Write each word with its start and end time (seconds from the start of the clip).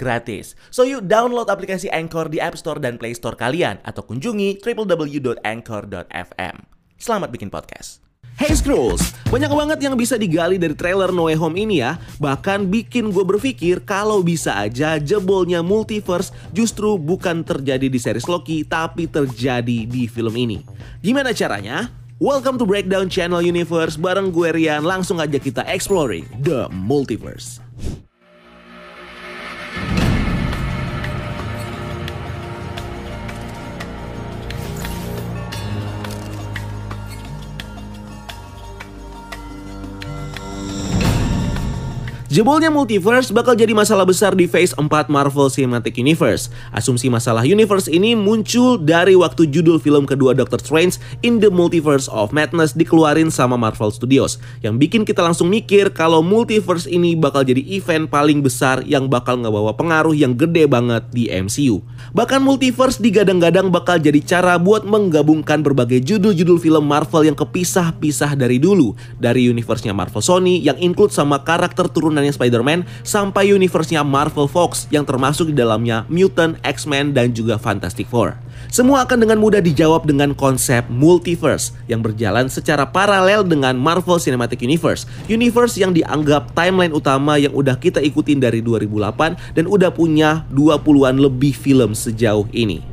gratis. 0.00 0.56
So 0.72 0.88
yuk 0.88 1.04
download 1.04 1.52
aplikasi 1.52 1.92
Anchor 1.92 2.32
di 2.32 2.40
App 2.40 2.56
Store 2.56 2.80
dan 2.80 2.96
Play 2.96 3.12
Store 3.12 3.36
kalian 3.36 3.84
atau 3.84 4.00
kunjungi 4.00 4.64
www.anchor.fm. 4.64 6.56
Selamat 6.96 7.28
bikin 7.28 7.52
podcast. 7.52 8.00
Hey 8.40 8.56
Scrolls, 8.56 9.12
banyak 9.28 9.52
banget 9.52 9.84
yang 9.84 10.00
bisa 10.00 10.16
digali 10.16 10.56
dari 10.56 10.72
trailer 10.72 11.12
No 11.12 11.28
Way 11.28 11.36
Home 11.36 11.60
ini 11.60 11.84
ya 11.84 12.00
Bahkan 12.24 12.72
bikin 12.72 13.12
gue 13.12 13.20
berpikir 13.20 13.84
kalau 13.84 14.24
bisa 14.24 14.56
aja 14.56 14.96
jebolnya 14.96 15.60
multiverse 15.60 16.32
justru 16.48 16.96
bukan 16.96 17.44
terjadi 17.44 17.92
di 17.92 18.00
series 18.00 18.24
Loki 18.24 18.64
Tapi 18.64 19.12
terjadi 19.12 19.84
di 19.84 20.08
film 20.08 20.32
ini 20.40 20.64
Gimana 21.04 21.36
caranya? 21.36 21.92
Welcome 22.16 22.56
to 22.56 22.64
Breakdown 22.64 23.12
Channel 23.12 23.44
Universe 23.44 24.00
bareng 24.00 24.32
gue 24.32 24.56
Rian 24.56 24.88
Langsung 24.88 25.20
aja 25.20 25.36
kita 25.36 25.60
exploring 25.68 26.24
the 26.40 26.64
multiverse 26.72 27.60
Jebolnya 42.30 42.70
multiverse 42.70 43.34
bakal 43.34 43.58
jadi 43.58 43.74
masalah 43.74 44.06
besar 44.06 44.38
di 44.38 44.46
Phase 44.46 44.70
4 44.78 44.86
Marvel 45.10 45.50
Cinematic 45.50 45.98
Universe. 45.98 46.46
Asumsi 46.70 47.10
masalah 47.10 47.42
universe 47.42 47.90
ini 47.90 48.14
muncul 48.14 48.78
dari 48.78 49.18
waktu 49.18 49.50
judul 49.50 49.82
film 49.82 50.06
kedua 50.06 50.30
Doctor 50.30 50.62
Strange 50.62 51.02
in 51.26 51.42
the 51.42 51.50
Multiverse 51.50 52.06
of 52.06 52.30
Madness 52.30 52.78
dikeluarin 52.78 53.34
sama 53.34 53.58
Marvel 53.58 53.90
Studios. 53.90 54.38
Yang 54.62 54.74
bikin 54.78 55.02
kita 55.02 55.26
langsung 55.26 55.50
mikir 55.50 55.90
kalau 55.90 56.22
multiverse 56.22 56.86
ini 56.86 57.18
bakal 57.18 57.42
jadi 57.42 57.66
event 57.66 58.06
paling 58.06 58.46
besar 58.46 58.86
yang 58.86 59.10
bakal 59.10 59.34
ngebawa 59.34 59.74
pengaruh 59.74 60.14
yang 60.14 60.38
gede 60.38 60.70
banget 60.70 61.10
di 61.10 61.26
MCU. 61.34 61.82
Bahkan 62.14 62.46
multiverse 62.46 63.02
digadang-gadang 63.02 63.74
bakal 63.74 63.98
jadi 63.98 64.22
cara 64.22 64.54
buat 64.54 64.86
menggabungkan 64.86 65.66
berbagai 65.66 65.98
judul-judul 66.06 66.62
film 66.62 66.86
Marvel 66.86 67.26
yang 67.26 67.34
kepisah-pisah 67.34 68.38
dari 68.38 68.62
dulu. 68.62 68.94
Dari 69.18 69.50
universe-nya 69.50 69.90
Marvel 69.90 70.22
Sony 70.22 70.62
yang 70.62 70.78
include 70.78 71.10
sama 71.10 71.42
karakter 71.42 71.90
turunan 71.90 72.19
turunannya 72.20 72.36
Spider-Man 72.36 72.80
sampai 73.00 73.56
universe-nya 73.56 74.04
Marvel 74.04 74.44
Fox 74.44 74.84
yang 74.92 75.08
termasuk 75.08 75.48
di 75.48 75.56
dalamnya 75.56 76.04
Mutant, 76.12 76.60
X-Men, 76.60 77.16
dan 77.16 77.32
juga 77.32 77.56
Fantastic 77.56 78.04
Four. 78.12 78.36
Semua 78.68 79.08
akan 79.08 79.24
dengan 79.24 79.40
mudah 79.40 79.64
dijawab 79.64 80.04
dengan 80.04 80.36
konsep 80.36 80.84
multiverse 80.92 81.72
yang 81.88 82.04
berjalan 82.04 82.52
secara 82.52 82.84
paralel 82.84 83.48
dengan 83.48 83.80
Marvel 83.80 84.20
Cinematic 84.20 84.60
Universe. 84.60 85.08
Universe 85.32 85.80
yang 85.80 85.96
dianggap 85.96 86.52
timeline 86.52 86.92
utama 86.92 87.40
yang 87.40 87.56
udah 87.56 87.80
kita 87.80 88.04
ikutin 88.04 88.44
dari 88.44 88.60
2008 88.60 89.56
dan 89.56 89.64
udah 89.64 89.88
punya 89.88 90.44
20-an 90.52 91.16
lebih 91.16 91.56
film 91.56 91.96
sejauh 91.96 92.44
ini. 92.52 92.84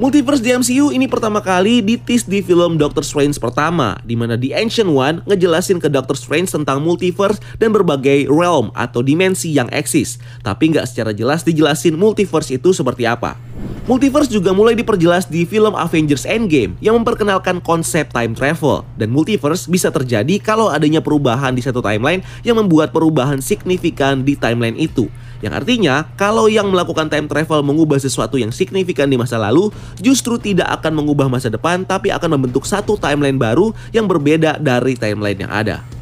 Multiverse 0.00 0.40
di 0.40 0.48
MCU 0.48 0.96
ini 0.96 1.04
pertama 1.04 1.44
kali 1.44 1.84
ditis 1.84 2.24
di 2.24 2.40
film 2.40 2.80
Doctor 2.80 3.04
Strange 3.04 3.36
pertama, 3.36 4.00
di 4.00 4.16
mana 4.16 4.32
The 4.32 4.56
Ancient 4.56 4.88
One 4.88 5.20
ngejelasin 5.28 5.76
ke 5.76 5.92
Doctor 5.92 6.16
Strange 6.16 6.48
tentang 6.48 6.80
multiverse 6.80 7.36
dan 7.60 7.68
berbagai 7.68 8.24
realm 8.32 8.72
atau 8.72 9.04
dimensi 9.04 9.52
yang 9.52 9.68
eksis, 9.68 10.16
tapi 10.40 10.72
nggak 10.72 10.88
secara 10.88 11.12
jelas 11.12 11.44
dijelasin 11.44 12.00
multiverse 12.00 12.48
itu 12.56 12.72
seperti 12.72 13.04
apa. 13.04 13.49
Multiverse 13.90 14.30
juga 14.30 14.54
mulai 14.54 14.78
diperjelas 14.78 15.26
di 15.26 15.42
film 15.42 15.74
Avengers 15.74 16.22
Endgame 16.22 16.78
yang 16.78 16.94
memperkenalkan 17.02 17.58
konsep 17.58 18.06
time 18.14 18.38
travel 18.38 18.86
dan 18.94 19.10
multiverse 19.10 19.66
bisa 19.66 19.90
terjadi 19.90 20.38
kalau 20.38 20.70
adanya 20.70 21.02
perubahan 21.02 21.58
di 21.58 21.62
satu 21.64 21.82
timeline 21.82 22.22
yang 22.46 22.54
membuat 22.60 22.94
perubahan 22.94 23.42
signifikan 23.42 24.22
di 24.22 24.38
timeline 24.38 24.78
itu. 24.78 25.10
Yang 25.40 25.64
artinya, 25.64 26.06
kalau 26.14 26.46
yang 26.46 26.68
melakukan 26.68 27.08
time 27.08 27.26
travel 27.26 27.64
mengubah 27.64 27.96
sesuatu 27.96 28.36
yang 28.36 28.52
signifikan 28.52 29.08
di 29.08 29.16
masa 29.16 29.40
lalu, 29.40 29.72
justru 29.98 30.36
tidak 30.36 30.68
akan 30.80 31.00
mengubah 31.00 31.26
masa 31.26 31.48
depan, 31.48 31.82
tapi 31.82 32.12
akan 32.12 32.36
membentuk 32.36 32.68
satu 32.68 32.94
timeline 33.00 33.40
baru 33.40 33.72
yang 33.90 34.04
berbeda 34.04 34.60
dari 34.60 34.94
timeline 34.94 35.48
yang 35.48 35.50
ada. 35.50 35.99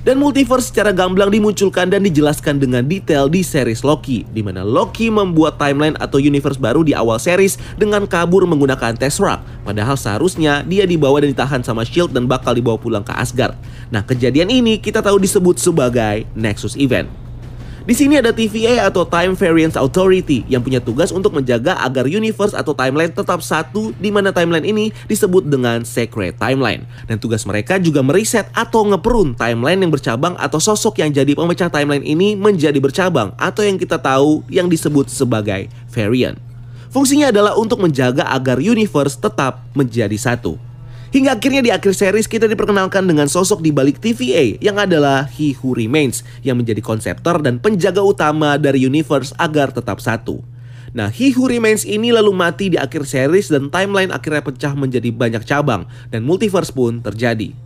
Dan 0.00 0.16
multiverse 0.16 0.72
secara 0.72 0.96
gamblang 0.96 1.28
dimunculkan 1.28 1.92
dan 1.92 2.00
dijelaskan 2.00 2.56
dengan 2.56 2.88
detail 2.88 3.28
di 3.28 3.44
series 3.44 3.84
Loki, 3.84 4.24
di 4.32 4.40
mana 4.40 4.64
Loki 4.64 5.12
membuat 5.12 5.60
timeline 5.60 5.92
atau 6.00 6.16
universe 6.16 6.56
baru 6.56 6.80
di 6.80 6.96
awal 6.96 7.20
series 7.20 7.60
dengan 7.76 8.08
kabur 8.08 8.48
menggunakan 8.48 8.96
Tesseract. 8.96 9.44
Padahal 9.60 10.00
seharusnya 10.00 10.64
dia 10.64 10.88
dibawa 10.88 11.20
dan 11.20 11.36
ditahan 11.36 11.60
sama 11.60 11.84
Shield 11.84 12.16
dan 12.16 12.24
bakal 12.24 12.56
dibawa 12.56 12.80
pulang 12.80 13.04
ke 13.04 13.12
Asgard. 13.12 13.52
Nah, 13.92 14.00
kejadian 14.00 14.48
ini 14.48 14.80
kita 14.80 15.04
tahu 15.04 15.20
disebut 15.20 15.60
sebagai 15.60 16.24
Nexus 16.32 16.80
Event. 16.80 17.19
Di 17.90 17.98
sini 17.98 18.22
ada 18.22 18.30
TVA 18.30 18.86
atau 18.86 19.02
Time 19.02 19.34
Variance 19.34 19.74
Authority 19.74 20.46
yang 20.46 20.62
punya 20.62 20.78
tugas 20.78 21.10
untuk 21.10 21.34
menjaga 21.34 21.74
agar 21.82 22.06
universe 22.06 22.54
atau 22.54 22.70
timeline 22.70 23.10
tetap 23.10 23.42
satu 23.42 23.90
di 23.98 24.14
mana 24.14 24.30
timeline 24.30 24.62
ini 24.62 24.94
disebut 25.10 25.50
dengan 25.50 25.82
Sacred 25.82 26.38
Timeline. 26.38 26.86
Dan 27.10 27.18
tugas 27.18 27.42
mereka 27.42 27.82
juga 27.82 27.98
meriset 27.98 28.46
atau 28.54 28.86
ngeprun 28.86 29.34
timeline 29.34 29.82
yang 29.82 29.90
bercabang 29.90 30.38
atau 30.38 30.62
sosok 30.62 31.02
yang 31.02 31.10
jadi 31.10 31.34
pemecah 31.34 31.66
timeline 31.66 32.06
ini 32.06 32.38
menjadi 32.38 32.78
bercabang 32.78 33.34
atau 33.34 33.66
yang 33.66 33.74
kita 33.74 33.98
tahu 33.98 34.46
yang 34.46 34.70
disebut 34.70 35.10
sebagai 35.10 35.66
variant. 35.90 36.38
Fungsinya 36.94 37.34
adalah 37.34 37.58
untuk 37.58 37.82
menjaga 37.82 38.22
agar 38.30 38.62
universe 38.62 39.18
tetap 39.18 39.66
menjadi 39.74 40.14
satu. 40.14 40.69
Hingga 41.10 41.42
akhirnya 41.42 41.58
di 41.58 41.74
akhir 41.74 41.90
series 41.90 42.30
kita 42.30 42.46
diperkenalkan 42.46 43.02
dengan 43.02 43.26
sosok 43.26 43.66
di 43.66 43.74
balik 43.74 43.98
TVA 43.98 44.62
yang 44.62 44.78
adalah 44.78 45.26
He 45.26 45.58
Who 45.58 45.74
Remains 45.74 46.22
yang 46.46 46.62
menjadi 46.62 46.78
konseptor 46.78 47.42
dan 47.42 47.58
penjaga 47.58 47.98
utama 47.98 48.54
dari 48.54 48.86
universe 48.86 49.34
agar 49.34 49.74
tetap 49.74 49.98
satu. 49.98 50.38
Nah, 50.94 51.10
He 51.10 51.34
Who 51.34 51.50
Remains 51.50 51.82
ini 51.82 52.14
lalu 52.14 52.30
mati 52.30 52.70
di 52.70 52.78
akhir 52.78 53.10
series 53.10 53.50
dan 53.50 53.74
timeline 53.74 54.14
akhirnya 54.14 54.38
pecah 54.38 54.70
menjadi 54.78 55.10
banyak 55.10 55.42
cabang 55.42 55.90
dan 56.14 56.22
multiverse 56.22 56.70
pun 56.70 57.02
terjadi. 57.02 57.58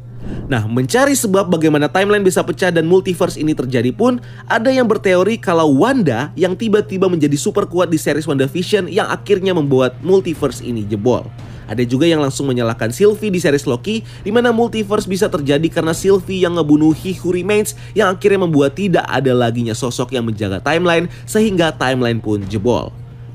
Nah, 0.49 0.65
mencari 0.65 1.13
sebab 1.13 1.53
bagaimana 1.53 1.93
timeline 1.93 2.25
bisa 2.25 2.41
pecah 2.41 2.73
dan 2.73 2.89
multiverse 2.89 3.37
ini 3.37 3.53
terjadi 3.53 3.93
pun, 3.93 4.25
ada 4.49 4.73
yang 4.73 4.89
berteori 4.89 5.37
kalau 5.37 5.69
Wanda 5.77 6.33
yang 6.33 6.57
tiba-tiba 6.57 7.13
menjadi 7.13 7.37
super 7.37 7.69
kuat 7.69 7.93
di 7.93 8.01
series 8.01 8.25
WandaVision 8.25 8.89
yang 8.89 9.05
akhirnya 9.13 9.53
membuat 9.53 10.01
multiverse 10.01 10.65
ini 10.65 10.89
jebol. 10.89 11.29
Ada 11.65 11.83
juga 11.89 12.05
yang 12.05 12.21
langsung 12.21 12.51
menyalahkan 12.51 12.93
Sylvie 12.93 13.33
di 13.33 13.41
series 13.41 13.65
Loki, 13.65 14.05
di 14.23 14.31
mana 14.31 14.53
multiverse 14.53 15.09
bisa 15.09 15.27
terjadi 15.33 15.67
karena 15.73 15.97
Sylvie 15.97 16.45
yang 16.45 16.61
ngebunuh 16.61 16.93
He 16.93 17.17
Who 17.17 17.33
Remains 17.33 17.73
yang 17.97 18.13
akhirnya 18.13 18.45
membuat 18.45 18.77
tidak 18.77 19.05
ada 19.09 19.33
laginya 19.33 19.73
sosok 19.73 20.13
yang 20.13 20.29
menjaga 20.29 20.61
timeline 20.61 21.09
sehingga 21.25 21.73
timeline 21.73 22.21
pun 22.21 22.45
jebol. 22.47 22.93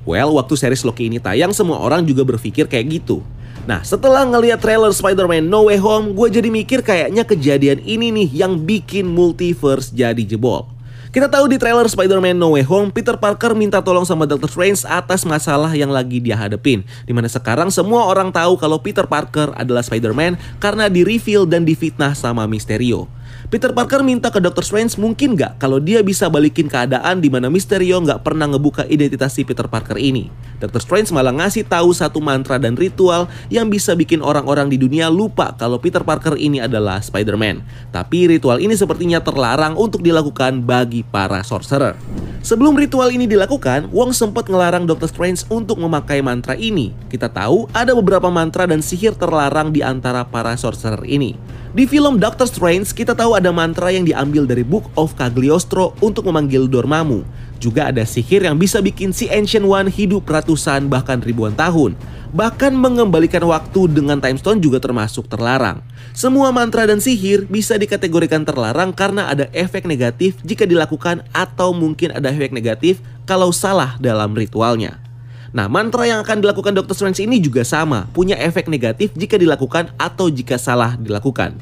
Well, 0.08 0.34
waktu 0.38 0.58
series 0.58 0.82
Loki 0.82 1.10
ini 1.10 1.22
tayang 1.22 1.54
semua 1.54 1.78
orang 1.82 2.02
juga 2.08 2.26
berpikir 2.26 2.66
kayak 2.66 3.02
gitu. 3.02 3.22
Nah, 3.70 3.86
setelah 3.86 4.26
ngeliat 4.26 4.58
trailer 4.58 4.90
Spider-Man 4.90 5.46
No 5.46 5.70
Way 5.70 5.78
Home, 5.78 6.18
gue 6.18 6.42
jadi 6.42 6.50
mikir 6.50 6.82
kayaknya 6.82 7.22
kejadian 7.22 7.84
ini 7.86 8.10
nih 8.10 8.30
yang 8.46 8.58
bikin 8.66 9.06
multiverse 9.06 9.94
jadi 9.94 10.26
jebol. 10.26 10.66
Kita 11.10 11.26
tahu 11.26 11.50
di 11.50 11.58
trailer 11.58 11.90
Spider-Man 11.90 12.38
No 12.38 12.54
Way 12.54 12.70
Home, 12.70 12.94
Peter 12.94 13.18
Parker 13.18 13.58
minta 13.58 13.82
tolong 13.82 14.06
sama 14.06 14.30
Doctor 14.30 14.46
Strange 14.46 14.86
atas 14.86 15.26
masalah 15.26 15.74
yang 15.74 15.90
lagi 15.90 16.22
dia 16.22 16.38
hadepin. 16.38 16.86
Di 17.02 17.18
mana 17.18 17.26
sekarang 17.26 17.74
semua 17.74 18.06
orang 18.06 18.30
tahu 18.30 18.62
kalau 18.62 18.78
Peter 18.78 19.10
Parker 19.10 19.50
adalah 19.58 19.82
Spider-Man 19.82 20.38
karena 20.62 20.86
di-reveal 20.86 21.50
dan 21.50 21.66
difitnah 21.66 22.14
sama 22.14 22.46
Mysterio. 22.46 23.10
Peter 23.50 23.74
Parker 23.74 24.06
minta 24.06 24.30
ke 24.30 24.38
Doctor 24.38 24.62
Strange 24.62 24.94
mungkin 25.02 25.34
nggak 25.34 25.58
kalau 25.58 25.82
dia 25.82 26.06
bisa 26.06 26.30
balikin 26.30 26.70
keadaan 26.70 27.18
di 27.18 27.34
mana 27.34 27.50
Mysterio 27.50 27.98
nggak 27.98 28.22
pernah 28.22 28.46
ngebuka 28.46 28.86
identitas 28.86 29.34
si 29.34 29.42
Peter 29.42 29.66
Parker 29.66 29.98
ini. 29.98 30.30
Doctor 30.62 30.78
Strange 30.78 31.10
malah 31.10 31.34
ngasih 31.34 31.66
tahu 31.66 31.90
satu 31.90 32.22
mantra 32.22 32.62
dan 32.62 32.78
ritual 32.78 33.26
yang 33.50 33.74
bisa 33.74 33.98
bikin 33.98 34.22
orang-orang 34.22 34.70
di 34.70 34.78
dunia 34.78 35.10
lupa 35.10 35.58
kalau 35.58 35.82
Peter 35.82 36.06
Parker 36.06 36.38
ini 36.38 36.62
adalah 36.62 37.02
Spider-Man. 37.02 37.66
Tapi 37.90 38.30
ritual 38.30 38.62
ini 38.62 38.78
sepertinya 38.78 39.18
terlarang 39.18 39.74
untuk 39.82 40.06
dilakukan 40.06 40.62
bagi 40.62 41.02
para 41.02 41.42
sorcerer. 41.42 41.98
Sebelum 42.46 42.78
ritual 42.78 43.10
ini 43.10 43.26
dilakukan, 43.26 43.90
Wong 43.90 44.14
sempat 44.14 44.46
ngelarang 44.46 44.86
Doctor 44.86 45.10
Strange 45.10 45.42
untuk 45.50 45.82
memakai 45.82 46.22
mantra 46.22 46.54
ini. 46.54 46.94
Kita 47.10 47.34
tahu 47.34 47.66
ada 47.74 47.98
beberapa 47.98 48.30
mantra 48.30 48.70
dan 48.70 48.86
sihir 48.86 49.18
terlarang 49.18 49.74
di 49.74 49.82
antara 49.82 50.22
para 50.22 50.54
sorcerer 50.54 51.02
ini. 51.10 51.34
Di 51.70 51.86
film 51.86 52.18
Doctor 52.18 52.50
Strange, 52.50 52.98
kita 52.98 53.14
tahu 53.14 53.38
ada 53.38 53.54
mantra 53.54 53.94
yang 53.94 54.02
diambil 54.02 54.50
dari 54.50 54.66
Book 54.66 54.90
of 54.98 55.14
Cagliostro 55.14 55.94
untuk 56.02 56.26
memanggil 56.26 56.66
Dormammu. 56.66 57.22
Juga 57.62 57.94
ada 57.94 58.02
sihir 58.10 58.42
yang 58.42 58.58
bisa 58.58 58.82
bikin 58.82 59.14
si 59.14 59.30
Ancient 59.30 59.70
One 59.70 59.86
hidup 59.86 60.26
ratusan 60.26 60.90
bahkan 60.90 61.22
ribuan 61.22 61.54
tahun. 61.54 61.94
Bahkan 62.34 62.74
mengembalikan 62.74 63.46
waktu 63.46 63.86
dengan 63.86 64.18
time 64.18 64.42
stone 64.42 64.58
juga 64.58 64.82
termasuk 64.82 65.30
terlarang. 65.30 65.86
Semua 66.18 66.50
mantra 66.50 66.90
dan 66.90 66.98
sihir 66.98 67.46
bisa 67.46 67.78
dikategorikan 67.78 68.42
terlarang 68.50 68.90
karena 68.90 69.30
ada 69.30 69.46
efek 69.54 69.86
negatif 69.86 70.42
jika 70.42 70.66
dilakukan 70.66 71.22
atau 71.38 71.70
mungkin 71.70 72.18
ada 72.18 72.34
efek 72.34 72.50
negatif 72.50 72.98
kalau 73.30 73.54
salah 73.54 73.94
dalam 74.02 74.34
ritualnya. 74.34 75.09
Nah, 75.50 75.66
mantra 75.66 76.06
yang 76.06 76.22
akan 76.22 76.46
dilakukan 76.46 76.78
Dr. 76.78 76.94
Strange 76.94 77.26
ini 77.26 77.42
juga 77.42 77.66
sama, 77.66 78.06
punya 78.14 78.38
efek 78.38 78.70
negatif 78.70 79.10
jika 79.18 79.34
dilakukan 79.34 79.90
atau 79.98 80.30
jika 80.30 80.62
salah 80.62 80.94
dilakukan. 81.00 81.58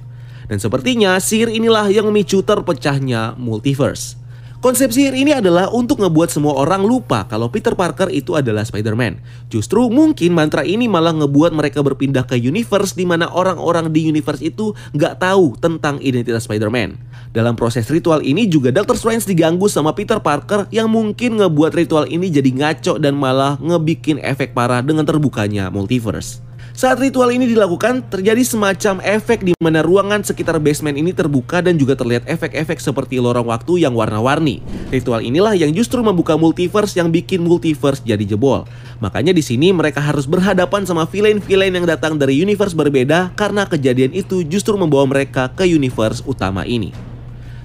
Dan 0.47 0.57
sepertinya 0.59 1.15
sihir 1.19 1.51
inilah 1.51 1.87
yang 1.91 2.07
memicu 2.07 2.43
terpecahnya 2.43 3.35
multiverse. 3.39 4.16
Konsep 4.57 4.89
sihir 4.89 5.13
ini 5.13 5.37
adalah 5.37 5.69
untuk 5.69 6.01
ngebuat 6.01 6.33
semua 6.33 6.57
orang 6.57 6.81
lupa 6.81 7.29
kalau 7.29 7.45
Peter 7.45 7.77
Parker 7.77 8.09
itu 8.09 8.33
adalah 8.33 8.65
Spider-Man. 8.65 9.21
Justru 9.53 9.85
mungkin 9.93 10.33
mantra 10.33 10.65
ini 10.65 10.89
malah 10.89 11.13
ngebuat 11.13 11.53
mereka 11.53 11.85
berpindah 11.85 12.25
ke 12.25 12.41
universe 12.41 12.97
di 12.97 13.05
mana 13.05 13.29
orang-orang 13.29 13.93
di 13.93 14.09
universe 14.09 14.41
itu 14.41 14.73
nggak 14.97 15.21
tahu 15.21 15.53
tentang 15.61 16.01
identitas 16.01 16.49
Spider-Man. 16.49 16.97
Dalam 17.37 17.53
proses 17.53 17.85
ritual 17.85 18.25
ini 18.25 18.49
juga 18.49 18.73
Doctor 18.73 18.97
Strange 18.97 19.29
diganggu 19.29 19.69
sama 19.69 19.93
Peter 19.93 20.17
Parker 20.17 20.65
yang 20.73 20.89
mungkin 20.89 21.37
ngebuat 21.37 21.77
ritual 21.77 22.09
ini 22.09 22.33
jadi 22.33 22.49
ngaco 22.49 22.97
dan 22.97 23.13
malah 23.13 23.61
ngebikin 23.61 24.17
efek 24.25 24.57
parah 24.57 24.81
dengan 24.81 25.05
terbukanya 25.05 25.69
multiverse. 25.69 26.46
Saat 26.77 27.01
ritual 27.01 27.33
ini 27.33 27.49
dilakukan, 27.49 28.05
terjadi 28.05 28.45
semacam 28.45 29.01
efek 29.01 29.41
di 29.41 29.57
mana 29.57 29.81
ruangan 29.81 30.21
sekitar 30.21 30.61
basement 30.61 30.93
ini 30.93 31.09
terbuka 31.09 31.57
dan 31.57 31.73
juga 31.73 31.97
terlihat 31.97 32.29
efek-efek 32.29 32.77
seperti 32.77 33.17
lorong 33.17 33.49
waktu 33.49 33.81
yang 33.81 33.97
warna-warni. 33.97 34.61
Ritual 34.93 35.25
inilah 35.25 35.57
yang 35.57 35.73
justru 35.73 36.05
membuka 36.05 36.37
multiverse 36.37 36.93
yang 36.93 37.09
bikin 37.09 37.41
multiverse 37.41 38.05
jadi 38.05 38.21
jebol. 38.21 38.69
Makanya 39.01 39.33
di 39.33 39.41
sini 39.41 39.73
mereka 39.73 40.05
harus 40.05 40.29
berhadapan 40.29 40.85
sama 40.85 41.09
villain-villain 41.09 41.73
yang 41.73 41.89
datang 41.89 42.13
dari 42.13 42.37
universe 42.37 42.77
berbeda 42.77 43.33
karena 43.33 43.65
kejadian 43.65 44.13
itu 44.13 44.45
justru 44.45 44.77
membawa 44.77 45.09
mereka 45.09 45.49
ke 45.49 45.65
universe 45.65 46.21
utama 46.29 46.61
ini. 46.61 46.93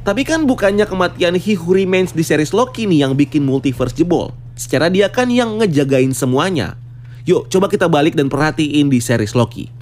Tapi 0.09 0.25
kan 0.25 0.49
bukannya 0.49 0.89
kematian 0.89 1.37
He 1.37 1.53
Who 1.53 1.77
Remains 1.77 2.17
di 2.17 2.25
series 2.25 2.57
Loki 2.57 2.89
nih 2.89 3.05
yang 3.05 3.13
bikin 3.13 3.45
multiverse 3.45 3.93
jebol. 3.93 4.33
Secara 4.57 4.89
dia 4.89 5.13
kan 5.13 5.29
yang 5.29 5.61
ngejagain 5.61 6.17
semuanya. 6.17 6.81
Yuk 7.23 7.47
coba 7.47 7.71
kita 7.71 7.87
balik 7.87 8.19
dan 8.19 8.27
perhatiin 8.27 8.91
di 8.91 8.99
series 8.99 9.39
Loki. 9.39 9.82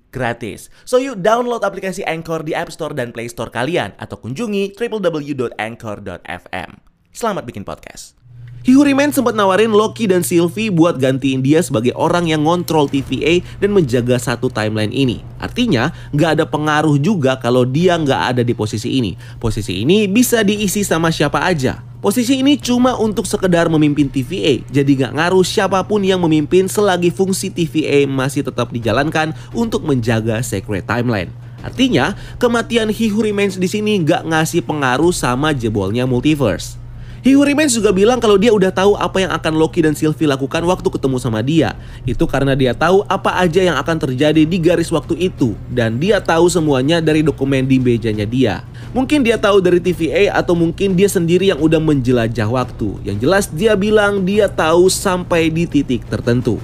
gratis. 0.11 0.69
So 0.85 0.99
yuk 0.99 1.23
download 1.23 1.63
aplikasi 1.65 2.05
Anchor 2.05 2.43
di 2.45 2.53
App 2.53 2.69
Store 2.69 2.93
dan 2.93 3.15
Play 3.15 3.31
Store 3.31 3.49
kalian 3.49 3.95
atau 3.97 4.19
kunjungi 4.19 4.75
www.anchor.fm. 4.77 6.69
Selamat 7.11 7.43
bikin 7.47 7.63
podcast. 7.63 8.21
Hihuri 8.61 8.93
Man 8.93 9.09
sempat 9.09 9.33
nawarin 9.33 9.73
Loki 9.73 10.05
dan 10.05 10.21
Sylvie 10.21 10.69
buat 10.69 11.01
gantiin 11.01 11.41
dia 11.41 11.65
sebagai 11.65 11.97
orang 11.97 12.29
yang 12.29 12.45
ngontrol 12.45 12.85
TVA 12.85 13.41
dan 13.57 13.73
menjaga 13.73 14.21
satu 14.21 14.53
timeline 14.53 14.93
ini. 14.93 15.25
Artinya, 15.41 15.89
nggak 16.13 16.37
ada 16.37 16.45
pengaruh 16.45 17.01
juga 17.01 17.41
kalau 17.41 17.65
dia 17.65 17.97
nggak 17.97 18.21
ada 18.37 18.41
di 18.45 18.53
posisi 18.53 19.01
ini. 19.01 19.17
Posisi 19.41 19.81
ini 19.81 20.05
bisa 20.05 20.45
diisi 20.45 20.85
sama 20.85 21.09
siapa 21.09 21.41
aja. 21.41 21.90
Posisi 22.01 22.41
ini 22.41 22.57
cuma 22.57 22.97
untuk 22.97 23.29
sekedar 23.29 23.69
memimpin 23.69 24.09
TVA, 24.09 24.65
jadi 24.73 24.89
nggak 24.89 25.21
ngaruh 25.21 25.45
siapa 25.45 25.85
pun 25.85 26.01
yang 26.01 26.17
memimpin 26.17 26.65
selagi 26.65 27.13
fungsi 27.13 27.53
TVA 27.53 28.09
masih 28.09 28.41
tetap 28.41 28.73
dijalankan 28.73 29.37
untuk 29.53 29.85
menjaga 29.85 30.41
Secret 30.41 30.89
Timeline. 30.89 31.29
Artinya, 31.61 32.17
kematian 32.41 32.89
He 32.89 33.13
Who 33.13 33.21
Remains 33.21 33.53
di 33.53 33.69
sini 33.69 34.01
nggak 34.01 34.33
ngasih 34.33 34.65
pengaruh 34.65 35.13
sama 35.13 35.53
jebolnya 35.53 36.09
multiverse. 36.09 36.80
He 37.21 37.37
Who 37.37 37.45
Remains 37.45 37.77
juga 37.77 37.93
bilang 37.93 38.17
kalau 38.17 38.33
dia 38.33 38.49
udah 38.49 38.73
tahu 38.73 38.97
apa 38.97 39.21
yang 39.21 39.29
akan 39.29 39.53
Loki 39.53 39.85
dan 39.85 39.93
Sylvie 39.93 40.25
lakukan 40.25 40.65
waktu 40.65 40.89
ketemu 40.89 41.21
sama 41.21 41.45
dia. 41.45 41.77
Itu 42.01 42.25
karena 42.25 42.57
dia 42.57 42.73
tahu 42.73 43.05
apa 43.05 43.37
aja 43.37 43.61
yang 43.61 43.77
akan 43.77 44.09
terjadi 44.09 44.41
di 44.41 44.57
garis 44.57 44.89
waktu 44.89 45.29
itu. 45.29 45.53
Dan 45.69 46.01
dia 46.01 46.17
tahu 46.17 46.49
semuanya 46.49 46.97
dari 46.97 47.21
dokumen 47.21 47.69
di 47.69 47.77
mejanya 47.77 48.25
dia. 48.25 48.65
Mungkin 48.97 49.21
dia 49.21 49.37
tahu 49.37 49.61
dari 49.61 49.77
TVA 49.77 50.33
atau 50.33 50.57
mungkin 50.57 50.97
dia 50.97 51.05
sendiri 51.05 51.53
yang 51.53 51.61
udah 51.61 51.77
menjelajah 51.77 52.49
waktu. 52.49 52.97
Yang 53.05 53.17
jelas 53.21 53.45
dia 53.53 53.77
bilang 53.77 54.25
dia 54.25 54.49
tahu 54.49 54.89
sampai 54.89 55.53
di 55.53 55.69
titik 55.69 56.01
tertentu. 56.09 56.57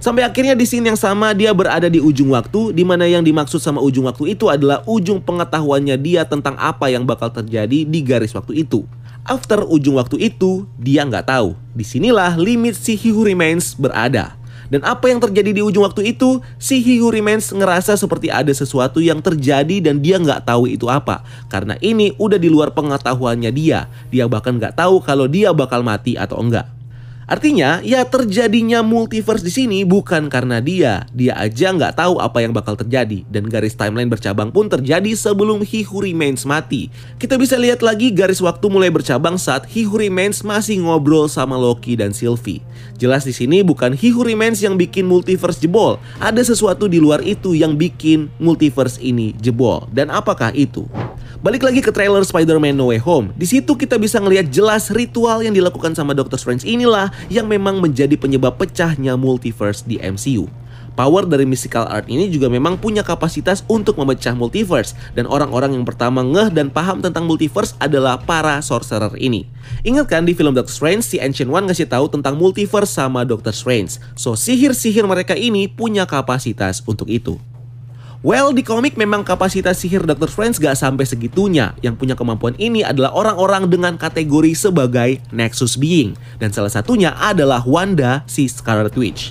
Sampai 0.00 0.24
akhirnya 0.24 0.56
di 0.56 0.64
scene 0.64 0.88
yang 0.88 0.96
sama 0.96 1.36
dia 1.36 1.52
berada 1.52 1.84
di 1.92 2.00
ujung 2.00 2.32
waktu 2.32 2.72
di 2.72 2.80
mana 2.80 3.04
yang 3.04 3.20
dimaksud 3.20 3.60
sama 3.60 3.84
ujung 3.84 4.08
waktu 4.08 4.32
itu 4.32 4.48
adalah 4.48 4.80
ujung 4.88 5.20
pengetahuannya 5.20 6.00
dia 6.00 6.24
tentang 6.24 6.56
apa 6.56 6.88
yang 6.88 7.04
bakal 7.04 7.28
terjadi 7.28 7.84
di 7.84 8.00
garis 8.00 8.32
waktu 8.32 8.64
itu. 8.64 8.88
After 9.28 9.60
ujung 9.60 10.00
waktu 10.00 10.32
itu, 10.32 10.64
dia 10.80 11.04
nggak 11.04 11.28
tahu. 11.28 11.52
Di 11.76 11.84
sinilah 11.84 12.40
limit 12.40 12.72
si 12.72 12.96
He 12.96 13.12
Remains 13.12 13.76
berada. 13.76 14.40
Dan 14.72 14.80
apa 14.88 15.12
yang 15.12 15.20
terjadi 15.20 15.52
di 15.52 15.60
ujung 15.60 15.84
waktu 15.84 16.16
itu, 16.16 16.40
si 16.56 16.80
He 16.80 16.96
Remains 16.96 17.52
ngerasa 17.52 17.92
seperti 18.00 18.32
ada 18.32 18.48
sesuatu 18.56 19.04
yang 19.04 19.20
terjadi 19.20 19.84
dan 19.84 20.00
dia 20.00 20.16
nggak 20.16 20.48
tahu 20.48 20.72
itu 20.72 20.88
apa. 20.88 21.28
Karena 21.52 21.76
ini 21.84 22.16
udah 22.16 22.40
di 22.40 22.48
luar 22.48 22.72
pengetahuannya 22.72 23.52
dia. 23.52 23.92
Dia 24.08 24.24
bahkan 24.24 24.56
nggak 24.56 24.80
tahu 24.80 25.04
kalau 25.04 25.28
dia 25.28 25.52
bakal 25.52 25.84
mati 25.84 26.16
atau 26.16 26.40
enggak. 26.40 26.77
Artinya, 27.28 27.84
ya 27.84 28.08
terjadinya 28.08 28.80
multiverse 28.80 29.44
di 29.44 29.52
sini 29.52 29.78
bukan 29.84 30.32
karena 30.32 30.64
dia. 30.64 31.04
Dia 31.12 31.36
aja 31.36 31.76
nggak 31.76 32.00
tahu 32.00 32.16
apa 32.24 32.40
yang 32.40 32.56
bakal 32.56 32.72
terjadi. 32.72 33.20
Dan 33.28 33.52
garis 33.52 33.76
timeline 33.76 34.08
bercabang 34.08 34.48
pun 34.48 34.72
terjadi 34.72 35.12
sebelum 35.12 35.60
He 35.60 35.84
Who 35.84 36.08
Remains 36.08 36.48
mati. 36.48 36.88
Kita 37.20 37.36
bisa 37.36 37.60
lihat 37.60 37.84
lagi 37.84 38.16
garis 38.16 38.40
waktu 38.40 38.72
mulai 38.72 38.88
bercabang 38.88 39.36
saat 39.36 39.68
He 39.68 39.84
Who 39.84 40.00
Remains 40.00 40.40
masih 40.40 40.80
ngobrol 40.80 41.28
sama 41.28 41.60
Loki 41.60 42.00
dan 42.00 42.16
Sylvie. 42.16 42.64
Jelas 42.96 43.28
di 43.28 43.36
sini 43.36 43.60
bukan 43.60 43.92
He 43.92 44.08
Who 44.08 44.24
Remains 44.24 44.64
yang 44.64 44.80
bikin 44.80 45.04
multiverse 45.04 45.60
jebol. 45.60 46.00
Ada 46.24 46.40
sesuatu 46.48 46.88
di 46.88 46.96
luar 46.96 47.20
itu 47.20 47.52
yang 47.52 47.76
bikin 47.76 48.32
multiverse 48.40 48.96
ini 49.04 49.36
jebol. 49.36 49.84
Dan 49.92 50.08
apakah 50.08 50.56
itu? 50.56 50.88
Balik 51.38 51.62
lagi 51.62 51.78
ke 51.78 51.94
trailer 51.94 52.26
Spider-Man 52.26 52.74
No 52.74 52.90
Way 52.90 52.98
Home. 53.06 53.30
Di 53.38 53.46
situ 53.46 53.78
kita 53.78 53.94
bisa 53.94 54.18
ngelihat 54.18 54.50
jelas 54.50 54.90
ritual 54.90 55.38
yang 55.38 55.54
dilakukan 55.54 55.94
sama 55.94 56.10
Doctor 56.10 56.34
Strange 56.34 56.66
inilah 56.66 57.14
yang 57.30 57.46
memang 57.46 57.78
menjadi 57.78 58.18
penyebab 58.18 58.58
pecahnya 58.58 59.14
multiverse 59.14 59.86
di 59.86 60.02
MCU. 60.02 60.50
Power 60.98 61.30
dari 61.30 61.46
mystical 61.46 61.86
art 61.86 62.10
ini 62.10 62.26
juga 62.26 62.50
memang 62.50 62.74
punya 62.74 63.06
kapasitas 63.06 63.62
untuk 63.70 64.02
memecah 64.02 64.34
multiverse 64.34 64.98
dan 65.14 65.30
orang-orang 65.30 65.78
yang 65.78 65.86
pertama 65.86 66.26
ngeh 66.26 66.50
dan 66.50 66.74
paham 66.74 66.98
tentang 66.98 67.22
multiverse 67.22 67.78
adalah 67.78 68.18
para 68.18 68.58
sorcerer 68.58 69.14
ini. 69.14 69.46
Ingat 69.86 70.10
kan 70.10 70.26
di 70.26 70.34
film 70.34 70.58
Doctor 70.58 70.74
Strange 70.74 71.06
si 71.06 71.22
Ancient 71.22 71.54
One 71.54 71.70
ngasih 71.70 71.86
tahu 71.86 72.10
tentang 72.10 72.34
multiverse 72.34 72.90
sama 72.90 73.22
Doctor 73.22 73.54
Strange. 73.54 74.02
So 74.18 74.34
sihir-sihir 74.34 75.06
mereka 75.06 75.38
ini 75.38 75.70
punya 75.70 76.02
kapasitas 76.02 76.82
untuk 76.82 77.06
itu. 77.06 77.38
Well, 78.18 78.50
di 78.50 78.66
komik 78.66 78.98
memang 78.98 79.22
kapasitas 79.22 79.78
sihir 79.78 80.02
Dr. 80.02 80.26
Strange 80.26 80.58
gak 80.58 80.74
sampai 80.74 81.06
segitunya. 81.06 81.78
Yang 81.86 82.02
punya 82.02 82.18
kemampuan 82.18 82.58
ini 82.58 82.82
adalah 82.82 83.14
orang-orang 83.14 83.70
dengan 83.70 83.94
kategori 83.94 84.58
sebagai 84.58 85.22
Nexus 85.30 85.78
Being. 85.78 86.18
Dan 86.42 86.50
salah 86.50 86.74
satunya 86.74 87.14
adalah 87.14 87.62
Wanda, 87.62 88.26
si 88.26 88.50
Scarlet 88.50 88.98
Witch. 88.98 89.30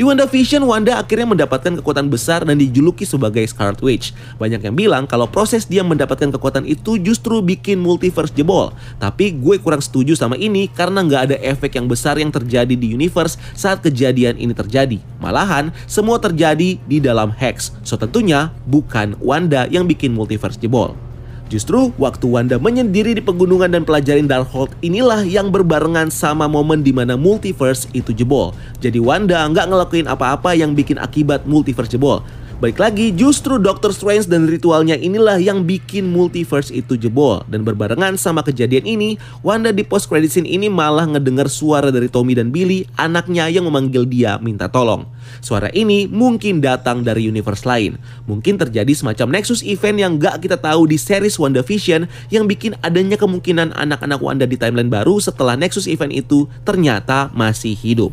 Di 0.00 0.08
WandaVision, 0.08 0.64
Wanda 0.64 0.96
akhirnya 0.96 1.28
mendapatkan 1.28 1.76
kekuatan 1.76 2.08
besar 2.08 2.40
dan 2.48 2.56
dijuluki 2.56 3.04
sebagai 3.04 3.44
Scarlet 3.44 3.84
Witch. 3.84 4.16
Banyak 4.40 4.64
yang 4.64 4.72
bilang 4.72 5.04
kalau 5.04 5.28
proses 5.28 5.68
dia 5.68 5.84
mendapatkan 5.84 6.32
kekuatan 6.32 6.64
itu 6.64 6.96
justru 6.96 7.44
bikin 7.44 7.76
multiverse 7.76 8.32
jebol. 8.32 8.72
Tapi 8.96 9.36
gue 9.36 9.60
kurang 9.60 9.84
setuju 9.84 10.16
sama 10.16 10.40
ini 10.40 10.72
karena 10.72 11.04
nggak 11.04 11.22
ada 11.28 11.36
efek 11.44 11.76
yang 11.76 11.84
besar 11.84 12.16
yang 12.16 12.32
terjadi 12.32 12.72
di 12.72 12.96
universe 12.96 13.36
saat 13.52 13.84
kejadian 13.84 14.40
ini 14.40 14.56
terjadi. 14.56 14.96
Malahan, 15.20 15.68
semua 15.84 16.16
terjadi 16.16 16.80
di 16.80 16.96
dalam 16.96 17.28
Hex. 17.36 17.76
So 17.84 18.00
tentunya 18.00 18.56
bukan 18.64 19.20
Wanda 19.20 19.68
yang 19.68 19.84
bikin 19.84 20.16
multiverse 20.16 20.56
jebol. 20.56 21.09
Justru 21.50 21.90
waktu 21.98 22.30
Wanda 22.30 22.62
menyendiri 22.62 23.10
di 23.10 23.18
pegunungan 23.18 23.74
dan 23.74 23.82
pelajarin 23.82 24.30
Darkhold 24.30 24.70
inilah 24.86 25.26
yang 25.26 25.50
berbarengan 25.50 26.06
sama 26.06 26.46
momen 26.46 26.86
di 26.86 26.94
mana 26.94 27.18
multiverse 27.18 27.90
itu 27.90 28.14
jebol. 28.14 28.54
Jadi 28.78 29.02
Wanda 29.02 29.50
nggak 29.50 29.66
ngelakuin 29.66 30.06
apa-apa 30.06 30.54
yang 30.54 30.78
bikin 30.78 31.02
akibat 31.02 31.50
multiverse 31.50 31.90
jebol. 31.90 32.22
Baik 32.60 32.76
lagi, 32.76 33.08
justru 33.16 33.56
Doctor 33.56 33.88
Strange 33.88 34.28
dan 34.28 34.44
ritualnya 34.44 34.92
inilah 34.92 35.40
yang 35.40 35.64
bikin 35.64 36.04
multiverse 36.04 36.68
itu 36.68 36.92
jebol. 36.92 37.40
Dan 37.48 37.64
berbarengan 37.64 38.20
sama 38.20 38.44
kejadian 38.44 38.84
ini, 38.84 39.16
Wanda 39.40 39.72
di 39.72 39.80
post 39.80 40.12
credit 40.12 40.28
scene 40.28 40.44
ini 40.44 40.68
malah 40.68 41.08
ngedengar 41.08 41.48
suara 41.48 41.88
dari 41.88 42.12
Tommy 42.12 42.36
dan 42.36 42.52
Billy, 42.52 42.84
anaknya 43.00 43.48
yang 43.48 43.64
memanggil 43.64 44.04
dia 44.04 44.36
minta 44.44 44.68
tolong. 44.68 45.08
Suara 45.40 45.72
ini 45.72 46.04
mungkin 46.04 46.60
datang 46.60 47.00
dari 47.00 47.32
universe 47.32 47.64
lain. 47.64 47.96
Mungkin 48.28 48.60
terjadi 48.60 48.92
semacam 48.92 49.40
Nexus 49.40 49.64
event 49.64 49.96
yang 49.96 50.20
gak 50.20 50.44
kita 50.44 50.60
tahu 50.60 50.84
di 50.84 51.00
series 51.00 51.40
WandaVision 51.40 52.12
yang 52.28 52.44
bikin 52.44 52.76
adanya 52.84 53.16
kemungkinan 53.16 53.72
anak-anak 53.72 54.20
Wanda 54.20 54.44
di 54.44 54.60
timeline 54.60 54.92
baru 54.92 55.16
setelah 55.16 55.56
Nexus 55.56 55.88
event 55.88 56.12
itu 56.12 56.44
ternyata 56.68 57.32
masih 57.32 57.72
hidup. 57.72 58.12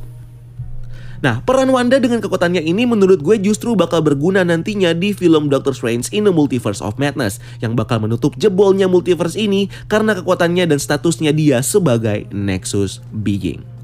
Nah, 1.22 1.42
peran 1.42 1.70
Wanda 1.74 1.98
dengan 1.98 2.22
kekuatannya 2.22 2.62
ini 2.62 2.86
menurut 2.86 3.22
gue 3.22 3.38
justru 3.42 3.74
bakal 3.74 4.06
berguna 4.06 4.46
nantinya 4.46 4.94
di 4.94 5.14
film 5.14 5.50
Doctor 5.50 5.74
Strange 5.74 6.10
in 6.14 6.26
the 6.26 6.34
Multiverse 6.34 6.82
of 6.82 6.98
Madness 7.02 7.42
yang 7.62 7.74
bakal 7.74 8.02
menutup 8.02 8.38
jebolnya 8.38 8.86
multiverse 8.86 9.38
ini 9.38 9.70
karena 9.90 10.18
kekuatannya 10.18 10.70
dan 10.70 10.80
statusnya 10.82 11.34
dia 11.34 11.62
sebagai 11.66 12.30
Nexus 12.30 13.02
Being. 13.10 13.77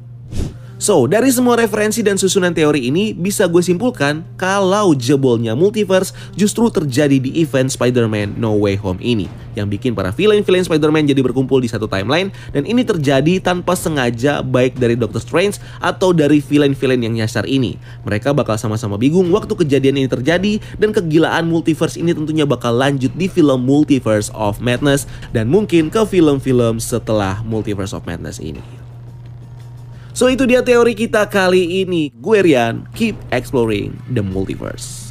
So, 0.83 1.07
dari 1.07 1.31
semua 1.31 1.55
referensi 1.55 2.03
dan 2.03 2.19
susunan 2.19 2.51
teori 2.51 2.91
ini 2.91 3.15
bisa 3.15 3.47
gue 3.47 3.63
simpulkan 3.63 4.19
kalau 4.35 4.91
jebolnya 4.91 5.55
multiverse 5.55 6.11
justru 6.35 6.67
terjadi 6.67 7.23
di 7.23 7.39
event 7.39 7.71
Spider-Man 7.71 8.35
No 8.35 8.59
Way 8.59 8.83
Home 8.83 8.99
ini 8.99 9.31
yang 9.55 9.71
bikin 9.71 9.95
para 9.95 10.11
villain-villain 10.11 10.67
Spider-Man 10.67 11.07
jadi 11.07 11.23
berkumpul 11.23 11.63
di 11.63 11.71
satu 11.71 11.87
timeline 11.87 12.35
dan 12.51 12.67
ini 12.67 12.83
terjadi 12.83 13.39
tanpa 13.39 13.79
sengaja 13.79 14.43
baik 14.43 14.75
dari 14.75 14.99
Doctor 14.99 15.23
Strange 15.23 15.55
atau 15.79 16.11
dari 16.11 16.43
villain-villain 16.43 16.99
yang 16.99 17.15
nyasar 17.15 17.47
ini. 17.47 17.79
Mereka 18.03 18.35
bakal 18.35 18.59
sama-sama 18.59 18.99
bingung 18.99 19.31
waktu 19.31 19.55
kejadian 19.55 20.03
ini 20.03 20.11
terjadi 20.11 20.59
dan 20.83 20.91
kegilaan 20.91 21.47
multiverse 21.47 21.95
ini 21.95 22.11
tentunya 22.11 22.43
bakal 22.43 22.75
lanjut 22.75 23.15
di 23.15 23.31
film 23.31 23.63
Multiverse 23.63 24.35
of 24.35 24.59
Madness 24.59 25.07
dan 25.31 25.47
mungkin 25.47 25.87
ke 25.87 26.03
film-film 26.03 26.83
setelah 26.83 27.39
Multiverse 27.47 27.95
of 27.95 28.03
Madness 28.03 28.43
ini. 28.43 28.82
So 30.13 30.29
itu 30.29 30.45
dia 30.45 30.61
teori 30.61 30.93
kita 30.93 31.25
kali 31.25 31.81
ini. 31.81 32.13
Gue 32.21 32.45
Rian, 32.45 32.85
keep 32.93 33.17
exploring 33.33 33.97
the 34.13 34.21
multiverse. 34.21 35.02